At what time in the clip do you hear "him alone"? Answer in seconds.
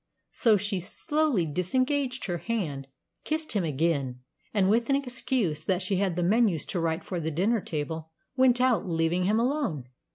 9.25-9.85